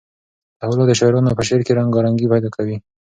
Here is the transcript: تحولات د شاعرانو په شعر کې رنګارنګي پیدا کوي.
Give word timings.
تحولات 0.59 0.87
د 0.89 0.93
شاعرانو 0.99 1.37
په 1.37 1.43
شعر 1.47 1.61
کې 1.65 1.77
رنګارنګي 1.79 2.27
پیدا 2.33 2.49
کوي. 2.55 2.77